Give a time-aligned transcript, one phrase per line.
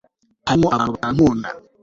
[0.49, 1.47] Hariho abantu batankunda